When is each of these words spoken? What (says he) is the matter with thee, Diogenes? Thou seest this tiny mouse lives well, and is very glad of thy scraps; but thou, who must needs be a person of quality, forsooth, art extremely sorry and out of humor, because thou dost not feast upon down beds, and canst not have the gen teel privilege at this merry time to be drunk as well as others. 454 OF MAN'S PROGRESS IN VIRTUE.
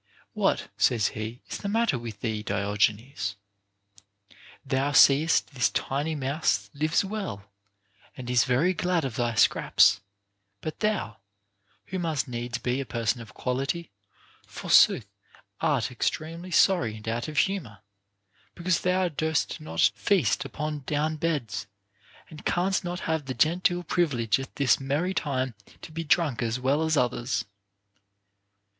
What 0.33 0.67
(says 0.77 1.09
he) 1.09 1.43
is 1.47 1.59
the 1.59 1.69
matter 1.69 1.99
with 1.99 2.21
thee, 2.21 2.41
Diogenes? 2.41 3.35
Thou 4.65 4.93
seest 4.93 5.53
this 5.53 5.69
tiny 5.69 6.15
mouse 6.15 6.71
lives 6.73 7.05
well, 7.05 7.51
and 8.17 8.27
is 8.27 8.43
very 8.43 8.73
glad 8.73 9.05
of 9.05 9.15
thy 9.15 9.35
scraps; 9.35 10.01
but 10.59 10.79
thou, 10.79 11.17
who 11.85 11.99
must 11.99 12.27
needs 12.27 12.57
be 12.57 12.81
a 12.81 12.83
person 12.87 13.21
of 13.21 13.35
quality, 13.35 13.91
forsooth, 14.47 15.05
art 15.59 15.91
extremely 15.91 16.49
sorry 16.49 16.95
and 16.95 17.07
out 17.07 17.27
of 17.27 17.37
humor, 17.37 17.81
because 18.55 18.81
thou 18.81 19.07
dost 19.07 19.61
not 19.61 19.91
feast 19.93 20.43
upon 20.43 20.79
down 20.87 21.15
beds, 21.15 21.67
and 22.27 22.43
canst 22.43 22.83
not 22.83 23.01
have 23.01 23.25
the 23.25 23.35
gen 23.35 23.61
teel 23.61 23.83
privilege 23.83 24.39
at 24.39 24.55
this 24.55 24.79
merry 24.79 25.13
time 25.13 25.53
to 25.83 25.91
be 25.91 26.03
drunk 26.03 26.41
as 26.41 26.59
well 26.59 26.81
as 26.81 26.97
others. 26.97 27.01
454 27.43 27.45
OF 27.45 27.45
MAN'S 27.45 27.45
PROGRESS 27.45 27.45
IN 27.45 28.31
VIRTUE. 28.31 28.61